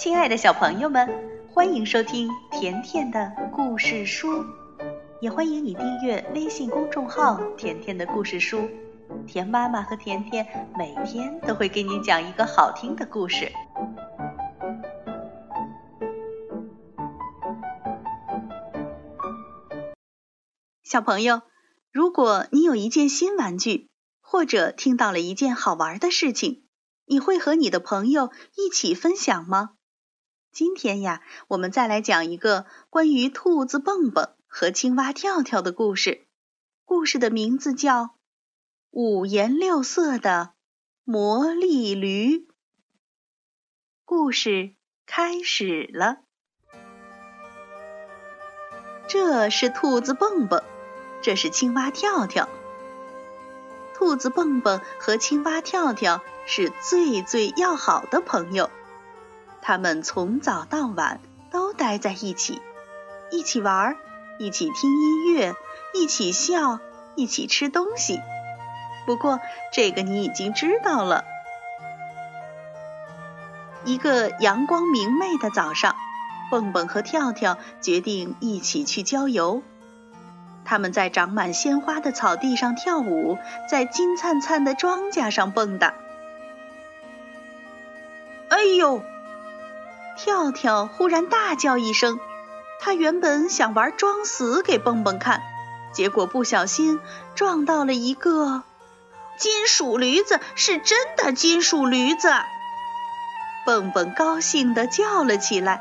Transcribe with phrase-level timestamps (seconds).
[0.00, 1.06] 亲爱的小朋友们，
[1.52, 4.46] 欢迎收听甜甜的故事书，
[5.20, 8.66] 也欢迎你订阅微信公众号“甜甜的故事书”。
[9.28, 13.52] 甜妈妈和甜甜每天都会给你讲一个好听的故事。
[20.82, 21.42] 小朋友，
[21.92, 23.90] 如果你有一件新玩具，
[24.22, 26.64] 或者听到了一件好玩的事情，
[27.04, 29.72] 你会和你的朋友一起分享吗？
[30.52, 36.26] 今天呀，我们再来讲一个关于兔子蹦蹦和青蛙跳跳的故事。
[36.84, 38.02] 故事的名字叫
[38.90, 40.54] 《五颜六色的
[41.04, 42.38] 魔力驴》。
[44.04, 44.74] 故事
[45.06, 46.18] 开始了。
[49.06, 50.64] 这是兔子蹦蹦，
[51.22, 52.48] 这是青蛙跳跳。
[53.94, 58.68] 兔子蹦蹦和青蛙跳跳是最最要好的朋友。
[59.62, 62.60] 他们从早到晚都待在一起，
[63.30, 63.96] 一起玩，
[64.38, 65.54] 一起听音乐，
[65.94, 66.78] 一起笑，
[67.14, 68.20] 一起吃东西。
[69.06, 69.40] 不过
[69.72, 71.24] 这个你已经知道了。
[73.84, 75.96] 一个阳光明媚的早上，
[76.50, 79.62] 蹦蹦和跳跳决定一起去郊游。
[80.64, 85.92] 他们在长满鲜花的草地上跳舞，在金灿灿的庄稼上蹦跶。
[88.50, 89.02] 哎呦！
[90.22, 92.20] 跳跳忽然大叫一声，
[92.78, 95.40] 他原本想玩装死给蹦蹦看，
[95.94, 97.00] 结果不小心
[97.34, 98.62] 撞到了一个
[99.38, 102.28] 金属驴子，是真的金属驴子。
[103.64, 105.80] 蹦蹦高兴地叫了起来。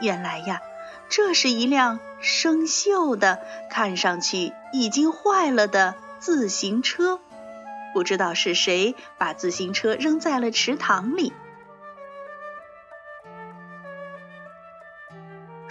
[0.00, 0.62] 原来呀，
[1.10, 7.20] 这是一辆生锈的、看上去已经坏了的自行车，
[7.92, 11.34] 不知道是谁把自行车扔在了池塘里。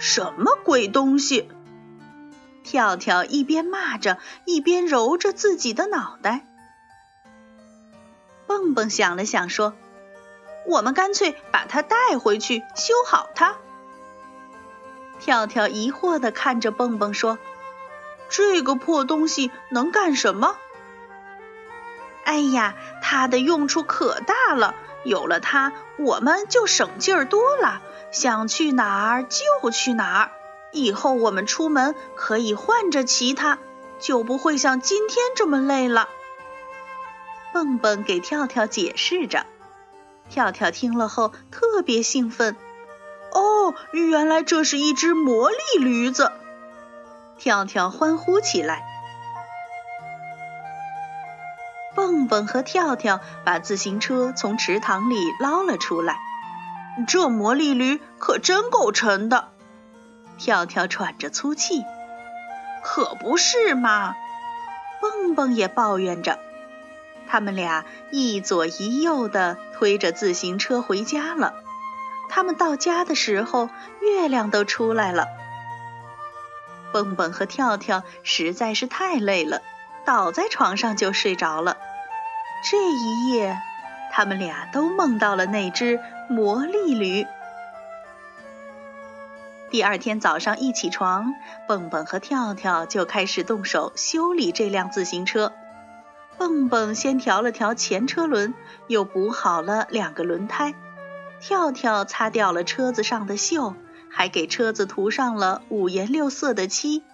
[0.00, 1.48] 什么鬼东西！
[2.64, 6.46] 跳跳一边骂着，一边揉着自己的脑袋。
[8.46, 9.74] 蹦蹦想了想，说
[10.66, 13.56] ：“我们干脆把它带回去修好它。”
[15.20, 17.38] 跳跳疑惑地看着蹦蹦说
[18.30, 20.56] ：“这个破东西能干什么？”
[22.24, 24.74] 哎呀，它的用处可大了，
[25.04, 27.82] 有了它，我们就省劲儿多了。
[28.10, 30.30] 想去哪儿就去哪儿，
[30.72, 33.58] 以后我们出门可以换着骑它，
[34.00, 36.08] 就不会像今天这么累了。
[37.52, 39.46] 蹦蹦给跳跳解释着，
[40.28, 42.56] 跳跳听了后特别兴奋。
[43.32, 46.32] 哦，原来这是一只魔力驴子！
[47.38, 48.82] 跳跳欢呼起来。
[51.94, 56.18] 蹦蹦和跳跳把自行车从池塘里捞了出来。
[57.06, 59.48] 这魔力驴可真够沉的，
[60.38, 61.84] 跳跳喘着粗气。
[62.82, 64.14] 可不是嘛，
[65.00, 66.38] 蹦蹦也抱怨着。
[67.28, 71.54] 他们俩一左一右的推着自行车回家了。
[72.28, 73.68] 他们到家的时候，
[74.00, 75.26] 月亮都出来了。
[76.92, 79.62] 蹦蹦和跳跳实在是太累了，
[80.04, 81.76] 倒在床上就睡着了。
[82.70, 83.60] 这一夜。
[84.12, 87.24] 他们俩都梦到了那只魔力驴。
[89.70, 91.32] 第二天早上一起床，
[91.68, 95.52] 蹦蹦和跳跳就开始动手修理这辆自行车。
[96.38, 98.52] 蹦蹦先调了调前车轮，
[98.88, 100.72] 又补好了两个轮胎；
[101.40, 103.74] 跳跳擦掉了车子上的锈，
[104.10, 107.04] 还给车子涂上了五颜六色的漆。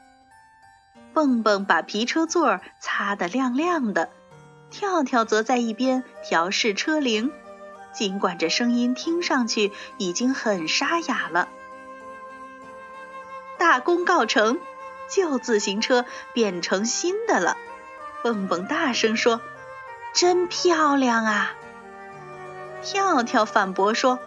[1.17, 4.11] 蹦蹦把皮车座擦得亮亮的。
[4.69, 7.33] 跳跳则在一边调试车铃，
[7.95, 11.49] 尽管这声音听上去已经很沙哑了。
[13.57, 14.59] 大功告成，
[15.09, 17.57] 旧自行车变成新的了。
[18.23, 19.41] 蹦蹦大声说
[20.13, 21.55] ：“真漂亮啊！”
[22.85, 24.19] 跳跳反驳说：“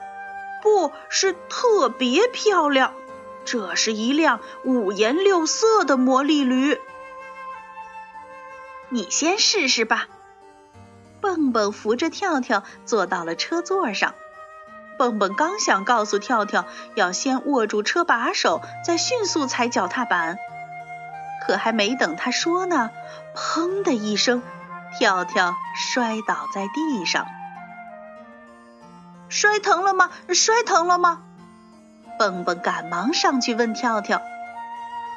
[0.63, 2.95] 不是特别漂亮，
[3.45, 6.79] 这是一辆五颜六色的魔力驴。
[8.89, 10.07] 你先试试吧。”
[11.21, 14.15] 蹦蹦扶着跳跳坐到了车座上，
[14.97, 16.65] 蹦蹦刚想告诉跳跳
[16.95, 20.37] 要先握住车把手，再迅速踩脚踏板，
[21.45, 22.89] 可还没等他说呢，
[23.35, 24.41] 砰的一声，
[24.97, 27.27] 跳跳摔倒在地上。
[29.27, 30.09] 摔疼了吗？
[30.33, 31.21] 摔疼了吗？
[32.19, 34.21] 蹦蹦赶忙上去问跳跳。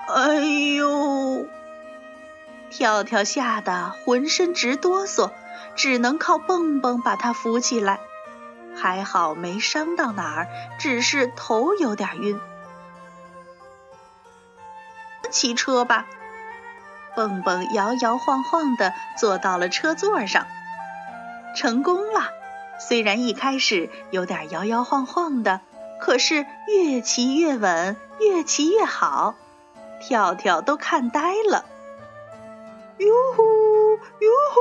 [0.08, 0.36] 哎
[0.76, 1.46] 呦！
[2.70, 5.30] 跳跳吓得浑身直哆嗦。
[5.74, 7.98] 只能靠蹦蹦把他扶起来，
[8.76, 12.38] 还好没伤到哪儿，只是头有点晕。
[15.30, 16.04] 骑车吧，
[17.16, 20.46] 蹦蹦摇摇晃晃地坐到了车座上，
[21.56, 22.28] 成功了。
[22.78, 25.62] 虽然一开始有点摇摇晃晃的，
[26.02, 29.36] 可是越骑越稳，越骑越好，
[30.00, 31.64] 跳跳都看呆了。
[32.98, 33.42] 哟呼
[34.18, 34.60] 哟呼！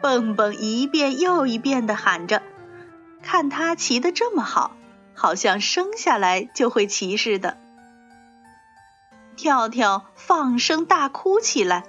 [0.00, 2.40] 蹦蹦一遍又一遍地喊着，
[3.20, 4.76] 看他骑得这么好，
[5.12, 7.56] 好像生下来就会骑似的。
[9.34, 11.82] 跳跳放声大哭起来。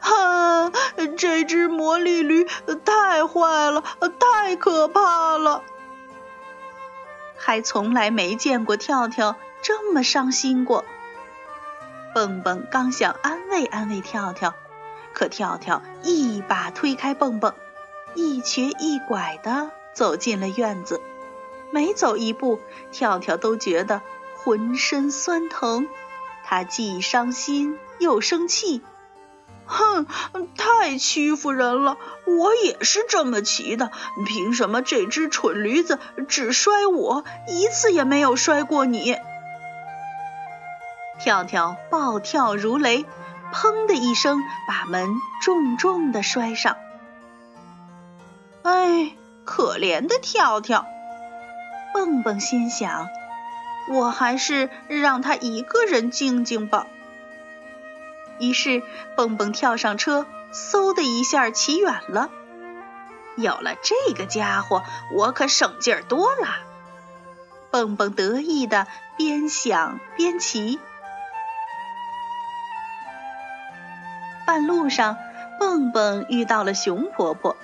[0.00, 0.72] 哼，
[1.18, 2.46] 这只魔力驴
[2.82, 3.84] 太坏了，
[4.18, 5.62] 太可怕了！
[7.44, 10.82] 还从来没见过跳跳这么伤心过。
[12.14, 14.54] 蹦蹦刚想安慰安慰跳跳，
[15.12, 17.52] 可跳跳一把推开蹦蹦，
[18.14, 21.02] 一瘸一拐的走进了院子。
[21.70, 22.60] 每走一步，
[22.92, 24.00] 跳跳都觉得
[24.42, 25.86] 浑身酸疼，
[26.44, 28.80] 他既伤心又生气。
[29.66, 30.06] 哼，
[30.56, 31.96] 太欺负人了！
[32.26, 33.90] 我也是这么骑的，
[34.26, 39.16] 凭什么这只蠢驴子只摔我一次也没有摔过你？
[41.20, 43.04] 跳跳暴跳如雷，
[43.52, 46.76] 砰的一声把门重重的摔上。
[48.62, 49.12] 哎，
[49.44, 50.86] 可怜的跳跳！
[51.94, 53.08] 蹦蹦心想，
[53.88, 56.86] 我还是让他一个人静静吧。
[58.38, 58.82] 于是，
[59.16, 62.30] 蹦蹦跳上车，嗖的一下骑远了。
[63.36, 64.82] 有了这个家伙，
[65.12, 66.48] 我可省劲儿多了。
[67.70, 68.86] 蹦蹦得意的
[69.16, 70.78] 边想边骑。
[74.46, 75.16] 半路上，
[75.58, 77.56] 蹦蹦遇到了熊婆婆。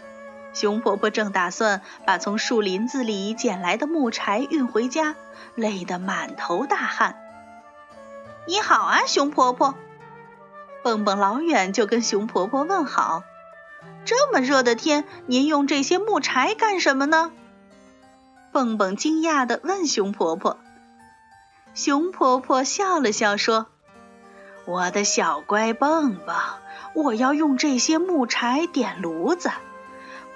[0.53, 5.15] 熊婆婆正打算把从树林子里捡来的木柴运回家，
[5.55, 7.17] 累得满头大汗。
[8.49, 9.77] 你好啊，熊婆婆。
[10.83, 13.23] 蹦蹦老远就跟熊婆婆问好。
[14.05, 17.33] 这么热的天，您用这些木柴干什么呢？
[18.53, 20.59] 蹦蹦惊讶地问熊婆婆。
[21.75, 23.67] 熊婆婆笑了笑说
[24.67, 26.37] ：“我的小乖蹦蹦，
[26.95, 29.51] 我要用这些木柴点炉子。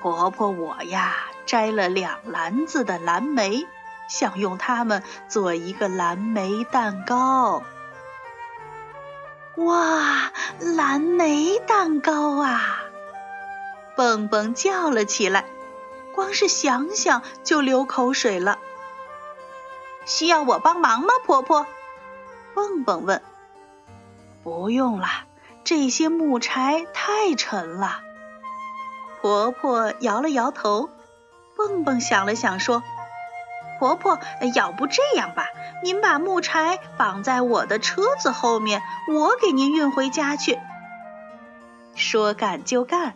[0.01, 1.15] 婆婆我呀，
[1.47, 3.67] 摘了两篮子的蓝莓，
[4.09, 7.63] 想用它们做一个蓝莓蛋糕。”
[9.57, 12.83] 哇，蓝莓蛋糕啊！
[13.97, 15.45] 蹦蹦叫了起来，
[16.13, 18.59] 光是想想就流口水了。
[20.07, 21.67] 需要我帮忙吗，婆婆？
[22.55, 23.23] 蹦蹦问。
[24.43, 25.07] 不用了，
[25.63, 28.01] 这些木柴太沉了。
[29.21, 30.91] 婆婆摇了摇头。
[31.57, 32.83] 蹦蹦想了想说。
[33.79, 34.19] 婆婆，
[34.55, 35.47] 要不这样吧，
[35.83, 38.83] 您把木柴绑在我的车子后面，
[39.13, 40.59] 我给您运回家去。
[41.95, 43.15] 说干就干，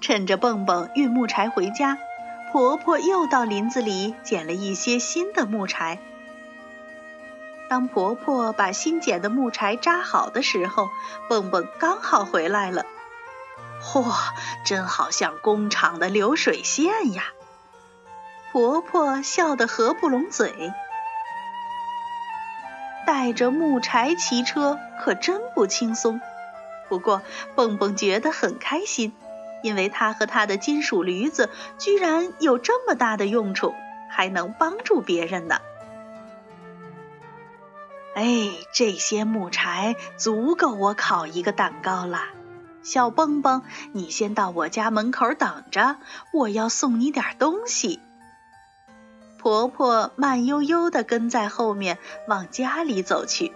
[0.00, 1.98] 趁着蹦蹦运木柴回家，
[2.52, 5.98] 婆婆又到林子里捡了一些新的木柴。
[7.68, 10.90] 当婆婆把新捡的木柴扎好的时候，
[11.28, 12.84] 蹦蹦刚好回来了。
[13.82, 14.14] 嚯，
[14.64, 17.24] 真好像工厂的流水线呀！
[18.52, 20.74] 婆婆笑得合不拢嘴，
[23.06, 26.20] 带着木柴骑车可真不轻松。
[26.90, 27.22] 不过
[27.54, 29.14] 蹦蹦觉得很开心，
[29.62, 33.74] 因为他和他的金属驴子居然有这么大的用处，
[34.10, 35.58] 还能帮助别人呢。
[38.14, 42.20] 哎，这些木柴足够我烤一个蛋糕了。
[42.82, 45.96] 小蹦蹦，你先到我家门口等着，
[46.34, 47.98] 我要送你点东西。
[49.42, 53.52] 婆婆慢悠悠地跟在后面往家里走去。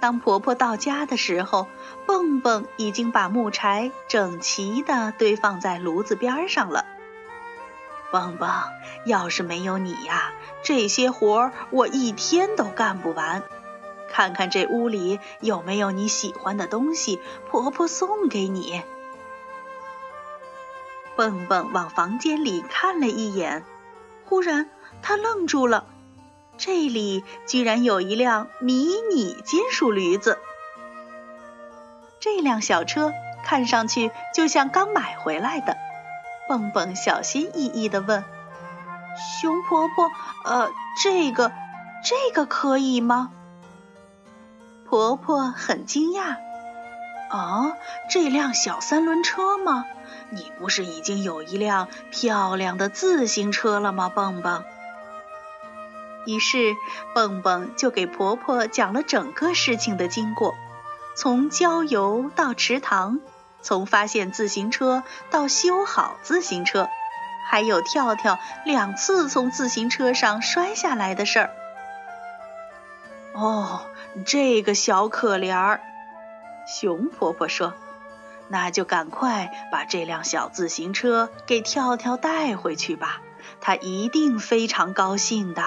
[0.00, 1.68] 当婆婆到家的时候，
[2.04, 6.84] 蹦蹦已经把木柴整齐地堆放在炉子边上了。
[8.10, 8.50] 蹦蹦，
[9.06, 10.32] 要是没有你呀，
[10.64, 13.44] 这些活儿我一天都干不完。
[14.10, 18.82] 看看这屋里有没有你喜欢的东西，婆婆送给你。
[21.18, 23.64] 蹦蹦往房间里看了一眼，
[24.24, 24.70] 忽然
[25.02, 25.84] 他愣住了，
[26.56, 30.38] 这里居然有一辆迷你金属驴子。
[32.20, 35.76] 这辆小车看上去就像刚买回来的。
[36.48, 38.22] 蹦蹦小心翼翼地问
[39.42, 40.12] ：“熊婆婆，
[40.44, 40.70] 呃，
[41.02, 41.50] 这个，
[42.04, 43.32] 这个可以吗？”
[44.88, 46.36] 婆婆很惊讶
[47.28, 47.76] ：“啊，
[48.10, 49.86] 这辆小三轮车吗？
[50.30, 54.64] 你不是已经有一辆漂亮的自行车了吗，蹦蹦？
[56.26, 56.74] 于是，
[57.14, 60.54] 蹦蹦就给婆婆讲了整个事情的经过，
[61.16, 63.20] 从郊游到池塘，
[63.62, 66.88] 从发现自行车到修好自行车，
[67.48, 71.50] 还有跳跳两次从自行车上摔下来的事儿。
[73.32, 73.86] 哦，
[74.26, 75.80] 这个小可怜儿，
[76.68, 77.72] 熊婆婆说
[78.48, 83.22] ：“那就赶快把这辆小自行车给跳跳带回去吧，
[83.60, 85.62] 他一定非常高兴的。”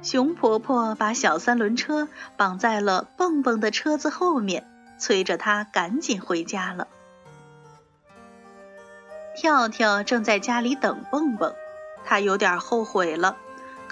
[0.00, 4.64] 熊婆婆把小三轮车绑在了蹦蹦的车子后面，
[4.98, 6.86] 催着他赶紧回家了。
[9.34, 11.54] 跳跳正在家里等蹦蹦，
[12.04, 13.36] 他有点后悔了，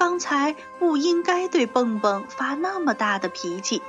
[0.00, 3.82] 刚才不应该对蹦蹦发那么大的脾气。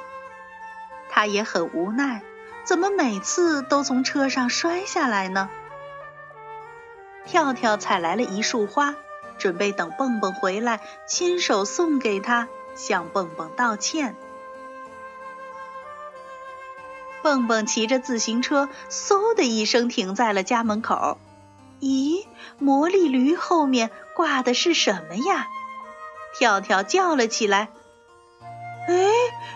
[1.09, 2.21] 他也很无奈，
[2.65, 5.49] 怎么每次都从车上摔下来呢？
[7.25, 8.95] 跳跳采来了一束花。
[9.37, 14.17] 准备等蹦蹦回来，亲手送给他，向蹦蹦道歉。
[17.21, 21.17] 蹦蹦骑着自行车，嗖的一声停在了家门口。
[21.79, 22.25] 咦，
[22.59, 25.47] 魔力驴后面挂的是什么呀？
[26.41, 27.69] 跳跳叫了起来
[28.89, 28.95] ：“哎，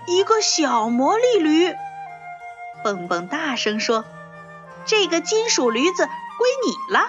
[0.06, 1.76] 一个小魔力驴！”
[2.86, 4.06] 蹦蹦大声说
[4.86, 7.00] ：“这个金属驴子归你了！”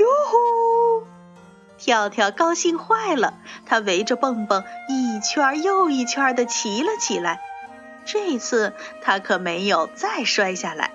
[0.00, 1.06] 哟吼！
[1.78, 3.34] 跳跳高兴坏了，
[3.64, 7.40] 他围着蹦蹦一圈又一圈地骑了起来。
[8.04, 10.90] 这次他可没有再摔下来。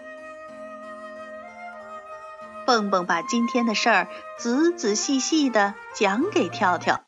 [2.66, 7.06] 蹦蹦把今天的事儿仔仔细细地讲给跳跳，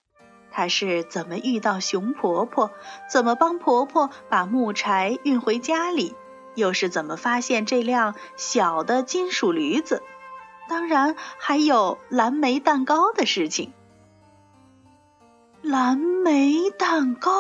[0.60, 2.72] 他是怎么遇到熊婆婆，
[3.10, 6.18] 怎么帮婆婆把木柴运回家里，
[6.54, 10.04] 又是怎么发现这辆小的金属驴子。
[10.68, 13.72] 当然还有蓝莓蛋糕的事情。
[15.62, 17.32] 蓝莓蛋糕，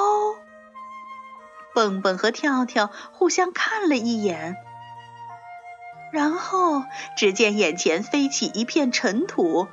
[1.75, 4.55] 蹦蹦和跳跳互相看了一眼，
[6.13, 6.83] 然后
[7.17, 9.67] 只见眼前飞起一片尘土，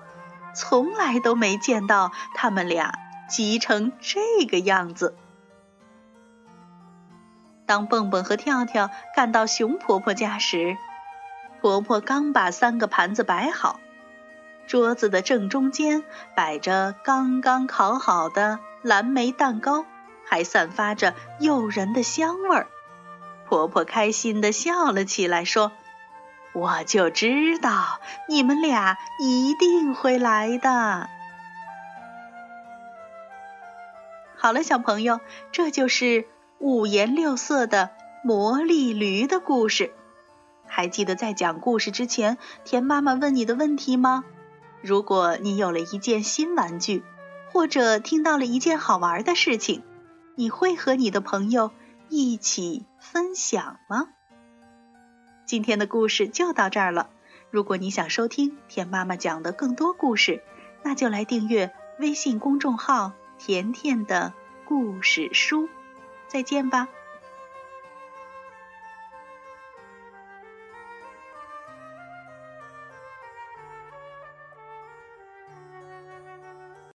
[0.53, 5.15] 从来都没见到他们俩急成这个样子。
[7.67, 10.77] 当蹦蹦和跳跳赶到熊婆婆家时，
[11.61, 13.81] 婆婆刚把三个盘子摆好，
[14.69, 16.05] 桌子的正中间
[16.37, 19.85] 摆着刚刚烤好的蓝莓蛋糕，
[20.25, 22.69] 还散发着诱人的香味儿。
[23.49, 25.73] 婆婆开心地笑了起来，说
[26.55, 31.09] ：“我就知道你们俩一定会来的。”
[34.39, 36.27] 好了，小朋友，这就是
[36.59, 37.91] 五颜六色的
[38.23, 39.93] 魔力驴的故事。
[40.67, 44.25] 还记得在讲故事之前，田妈妈问你的问题吗？
[44.83, 47.03] 如果你有了一件新玩具，
[47.51, 49.83] 或者听到了一件好玩的事情，
[50.35, 51.71] 你会和你的朋友
[52.09, 54.09] 一起分享吗？
[55.47, 57.09] 今天的故事就到这儿了。
[57.51, 60.43] 如果你想收听田妈妈讲的更多故事，
[60.83, 64.33] 那就来订阅微信公众号“甜甜的
[64.65, 65.69] 故事书”。
[66.29, 66.89] 再见吧。